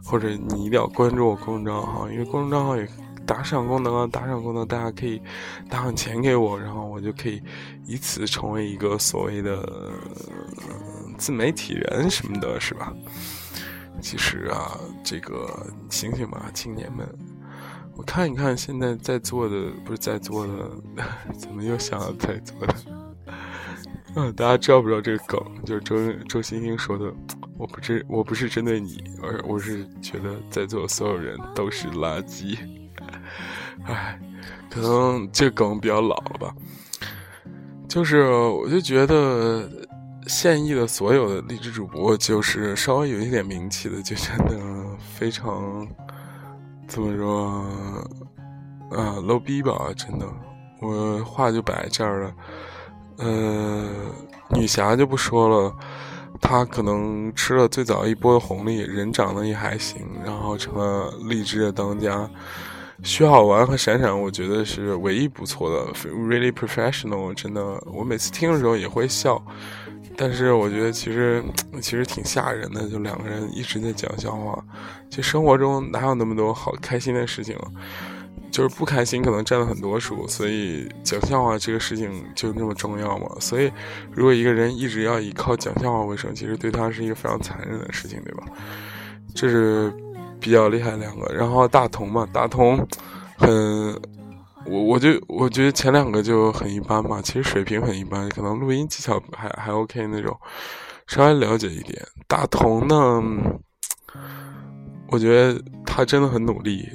[0.03, 2.87] 或者你一定要关注我公众账号，因为公众账号有
[3.25, 5.21] 打赏功能啊，打赏功能大家可以
[5.69, 7.41] 打上钱给我，然后我就可以
[7.85, 9.91] 以此成为一个所谓的
[11.17, 12.93] 自媒体人什么的，是吧？
[14.01, 17.07] 其实啊，这个醒醒吧，青年们！
[17.95, 20.71] 我看一看现在在座的，不是在座的，
[21.37, 22.75] 怎么又想要在座的？
[24.15, 25.39] 嗯，大家知道不知道这个梗？
[25.65, 27.11] 就是周周星星说的
[27.57, 32.57] ：“我不是我不是针对你，而我是觉得在座所有人都是垃圾。
[33.85, 34.19] ”哎，
[34.69, 36.55] 可能这梗比较老了吧？
[37.87, 39.86] 就是我就觉得。
[40.27, 44.57] 现役的所有的励志主播，就是稍微有一点名气的，就真的
[45.15, 45.87] 非常
[46.87, 47.65] 怎么说
[48.91, 50.25] 啊，low 逼吧，真的，
[50.81, 52.33] 我话就摆这儿了。
[53.17, 53.89] 呃，
[54.51, 55.75] 女侠就不说了，
[56.39, 62.29] 她可能吃了最早一波的红利，人长得也还行，然后成了励志的当家。
[63.03, 69.39] 徐好玩和闪闪，我觉得是唯一不错的，really professional，真的，我每次听的时候也会笑。
[70.17, 71.43] 但是我觉得其实
[71.79, 74.61] 其实挺吓人的，就两个人一直在讲笑话。
[75.09, 77.55] 其实生活中哪有那么多好开心的事情？
[78.49, 83.29] 就是不开心可能占了很多数，所以讲笑话这个事情就那么重要嘛。
[83.39, 83.71] 所以
[84.11, 88.45] 如果一个人一直要以靠讲笑话为生，其实对他是一个非常残忍的事情，对吧？
[89.35, 89.93] 这是
[90.39, 91.31] 比较厉害两个。
[91.31, 92.77] 然后大同嘛，大同
[93.37, 93.93] 很，
[94.67, 100.37] 我我就我觉得前两个就很一般嘛，其实水平很一般，可能录音技巧还还 OK 那种，
[101.07, 102.01] 稍微了解一点。
[102.27, 103.21] 大同呢，
[105.09, 106.87] 我觉得他真的很努力。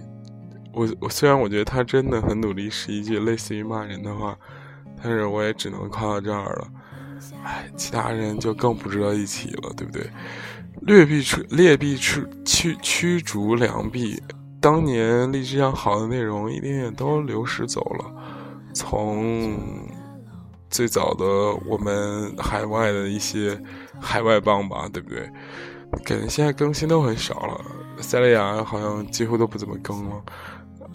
[0.74, 4.36] 我我虽然我觉得他真的很努力，是一句类似于骂人的话，
[5.02, 6.68] 但是我也只能夸到这儿了。
[7.44, 10.08] 哎，其他人就更不值得一提了，对不对？
[10.82, 14.20] 劣币出劣币出驱驱逐良币，
[14.62, 18.04] 当年荔枝上好的内容一点点都流失走了。
[18.72, 19.58] 从
[20.70, 21.24] 最早的
[21.66, 23.60] 我们海外的一些
[24.00, 25.28] 海外帮吧，对不对？
[26.04, 27.60] 感觉现在更新都很少了，
[28.00, 30.22] 塞利亚好像几乎都不怎么更了。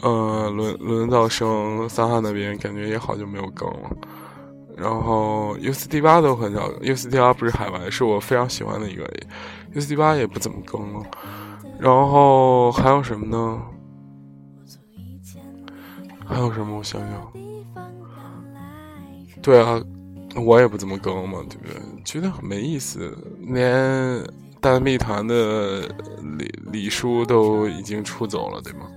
[0.02, 3.90] 呃，轮轮到生三哈那边，感觉也好久没有更了。
[4.76, 9.04] 然后 U C D 八都很少，U C D 八不是海外，是我非常喜欢的一个
[9.74, 11.04] U C D 八也不怎么更了。
[11.80, 13.62] 然后还有什么呢？
[16.26, 16.78] 还有什么？
[16.78, 17.32] 我想想。
[19.42, 19.82] 对啊，
[20.36, 21.76] 我也不怎么更嘛，对不对？
[22.04, 24.22] 觉得很没意思，连
[24.60, 25.88] 大密团的
[26.38, 28.88] 李李叔都已经出走了，对吗？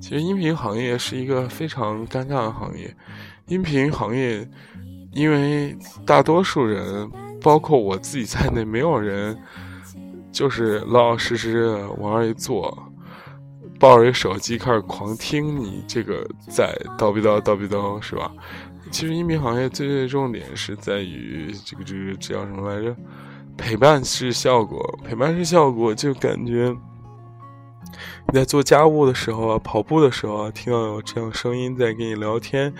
[0.00, 2.94] 其实音频行业是一个非常尴尬的行业，
[3.46, 4.48] 音频行业，
[5.12, 7.10] 因为大多数人，
[7.40, 9.36] 包括我自己在内，没有人
[10.32, 11.66] 就是老老实实
[11.98, 12.76] 往那一坐，
[13.78, 18.32] 抱着一个手机开始狂听你这个在叨逼叨叨逼叨，是吧？
[18.90, 22.96] 其实音频行业最最重点是在于这个这个这叫什么来着？
[23.56, 26.74] 陪伴式效果，陪伴式效果就感觉。
[28.28, 32.72] 你在做家务的时候啊，跑步的时候啊，听到有这样声音在跟你聊天，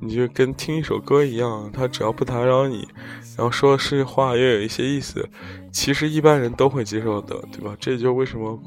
[0.00, 1.70] 你就跟听一首歌一样。
[1.72, 2.86] 他只要不打扰你，
[3.36, 5.28] 然后说的是话又有一些意思，
[5.72, 7.76] 其实一般人都会接受的，对吧？
[7.80, 8.58] 这就为什么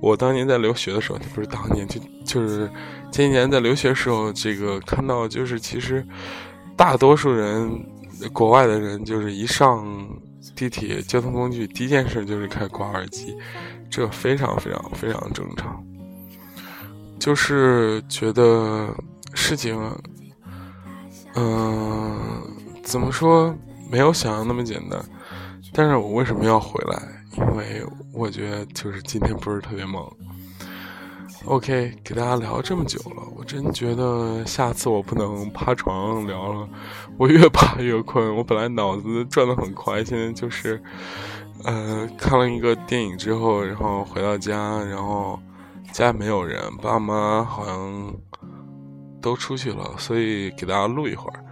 [0.00, 2.70] 我当年在留学的时候，不是当年就就是
[3.10, 6.06] 前几年在留学时候，这个看到就是其实
[6.76, 7.84] 大多数人，
[8.32, 10.08] 国外的人就是一上
[10.54, 13.34] 地铁交通工具，第一件事就是开挂耳机。
[13.90, 15.82] 这非常非常非常正常，
[17.18, 18.94] 就是觉得
[19.32, 19.74] 事情，
[21.40, 22.42] 嗯，
[22.82, 23.54] 怎么说
[23.88, 25.00] 没有想象那么简单。
[25.72, 27.00] 但是我为什么要回来？
[27.36, 30.04] 因为我觉得就是今天不是特别忙。
[31.44, 36.68] OK，给大家聊这么久了，我真觉得下次我不能趴床上聊了，
[37.16, 38.34] 我越趴越困。
[38.36, 40.82] 我本来脑子转的很快，现在就是。
[41.64, 45.36] 呃，看了一个电影之后，然后回到家，然后
[45.90, 48.14] 家没有人，爸妈好像
[49.20, 51.44] 都出去了，所以给大家录一会儿。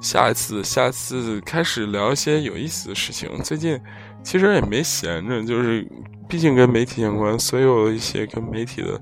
[0.00, 3.30] 下一次，下一次开始聊一些有意思的事情。
[3.42, 3.80] 最近
[4.22, 5.86] 其实也没闲着，就是
[6.28, 9.00] 毕竟跟媒体相关，所有一些跟媒体的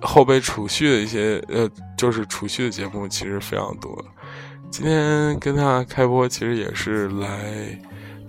[0.00, 4.04] 后备储蓄的一些呃，就是储蓄的节目其实非常多。
[4.70, 7.78] 今天跟他开播，其实也是来。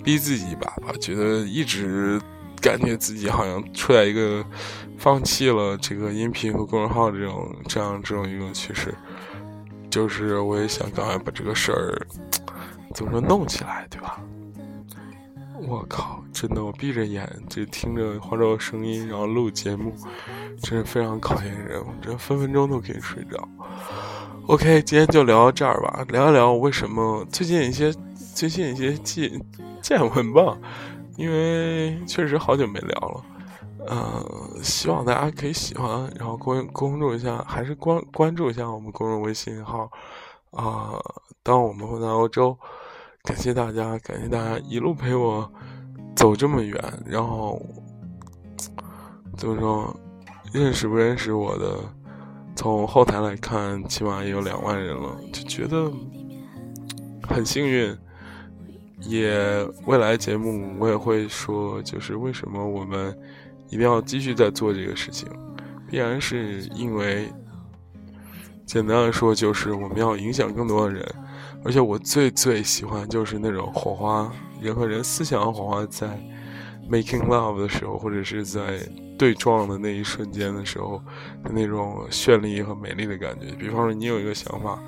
[0.03, 2.21] 逼自己一把吧，觉得一直
[2.61, 4.45] 感觉自己好像处在一个
[4.97, 8.93] 放弃了这个音频和公众号这种这样这种一种趋势，
[9.89, 12.07] 就是我也想赶快把这个事儿
[12.93, 14.19] 怎么说弄起来，对吧？
[15.67, 19.93] 我靠，真的，我闭着眼就听着花粥声音，然后录节目，
[20.61, 23.47] 真是非常考验人，我这分分钟都可以睡着。
[24.47, 27.91] OK，今天就聊到这儿吧，聊一聊为什么最近一些
[28.35, 29.31] 最近一些见
[29.81, 30.55] 见闻吧，
[31.15, 33.23] 因为确实好久没聊了，
[33.87, 34.25] 呃，
[34.63, 39.89] 希望大家可以喜欢，然后关关注一下，还是关关注一下我们公众微信号
[40.51, 40.93] 啊。
[41.43, 42.57] 当我们回到欧洲，
[43.23, 45.51] 感谢大家，感谢大家一路陪我
[46.15, 47.61] 走这么远，然后
[49.37, 49.95] 怎么说，
[50.51, 51.77] 认识不认识我的，
[52.55, 55.91] 从后台来看，起码也有两万人了，就觉得
[57.29, 57.95] 很幸运。
[59.01, 63.15] 也未来节目我也会说，就是为什么我们
[63.69, 65.27] 一定要继续在做这个事情，
[65.89, 67.31] 必然是因为
[68.65, 71.05] 简单的说，就是我们要影响更多的人，
[71.63, 76.07] 而且我最最喜欢就是那种火花，人和人思想的火花在
[76.89, 78.79] making love 的时候，或者是在
[79.17, 81.01] 对撞的那一瞬间的时候
[81.43, 83.47] 的那种绚丽和美丽的感觉。
[83.55, 84.79] 比方说，你有一个想法，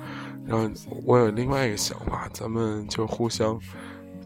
[0.46, 0.70] 然后
[1.04, 3.58] 我有另外一个想法，咱们就互相。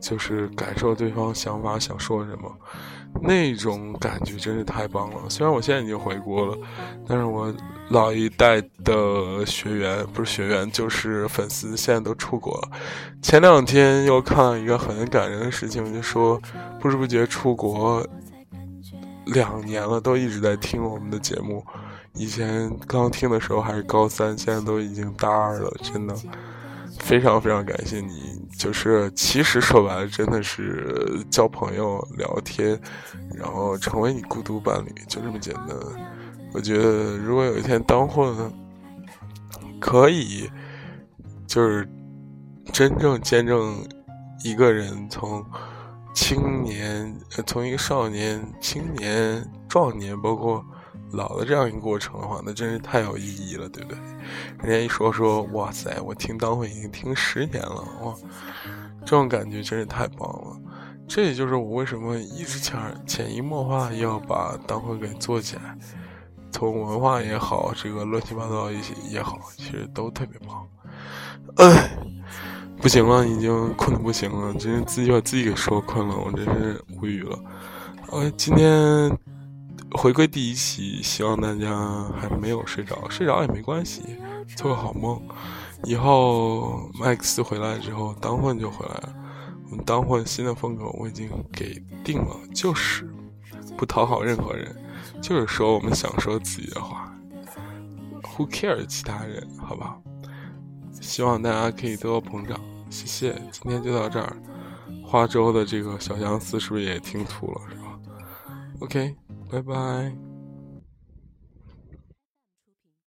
[0.03, 2.53] 就是感受对方想法想说什么，
[3.23, 5.31] 那种感觉真是太棒了。
[5.31, 6.59] 虽然我现在已经回国了，
[7.07, 7.55] 但是我
[7.89, 12.71] 老一代的学员不是学员就是粉丝，现在都出国了。
[13.23, 16.41] 前两天又看了一个很感人的事情，就说
[16.81, 18.05] 不知不觉出国
[19.27, 21.65] 两年了，都一直在听我们的节目。
[22.15, 26.15] 以前刚听的时候还是高三，现在都已经大二了，真的
[27.03, 28.41] 非常非常感谢你。
[28.57, 32.81] 就是其实说白了，真的是交朋友、聊天，
[33.35, 35.77] 然后成为你孤独伴侣，就这么简单。
[36.55, 38.35] 我觉得如果有一天当混
[39.81, 40.49] 可以，
[41.47, 41.89] 就是
[42.73, 43.77] 真正见证
[44.45, 45.45] 一个人从
[46.15, 47.15] 青年，
[47.47, 50.65] 从一个少年、青年、壮年，包括。
[51.13, 53.99] 老的这样一个过程的话，那真是太有意义了，对不对？
[54.63, 58.15] 人家一说说，哇塞，我听当会已经听十年了，哇，
[59.01, 60.57] 这种感觉真是太棒了。
[61.07, 65.77] 这也就是我为什么一直潜潜移默化要把当会给做起来，
[66.51, 70.67] 从文化也好，这个乱七八糟一些也好，其实都特别棒。
[71.57, 71.91] 哎，
[72.81, 77.39] 不行了，已经困得不行了，真是自己把自己给说困了，我真是无语了。
[78.13, 79.19] 哎，今天。
[79.95, 84.03] 回归第一期，希望大家还没有睡着，睡着也没关系，
[84.57, 85.21] 做个好梦。
[85.85, 89.15] 以后麦克斯回来之后，当混就回来了。
[89.71, 93.09] 我们当混新的风格我已经给定了，就是
[93.77, 94.75] 不讨好任何人，
[95.21, 97.13] 就是说我们想说自己的话
[98.23, 99.47] ，Who cares 其他人？
[99.59, 99.99] 好吧？
[101.01, 103.33] 希望大家可以多多捧场，谢谢。
[103.51, 104.37] 今天就到这儿。
[105.05, 107.61] 花粥的这个小相思是不是也听吐了？
[107.69, 107.99] 是吧
[108.81, 109.17] ？OK。
[109.53, 110.32] 拜拜。